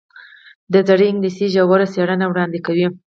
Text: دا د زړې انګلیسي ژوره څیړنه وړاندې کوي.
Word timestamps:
دا 0.71 0.79
د 0.81 0.85
زړې 0.87 1.05
انګلیسي 1.09 1.45
ژوره 1.53 1.85
څیړنه 1.93 2.25
وړاندې 2.27 2.59
کوي. 2.65 2.87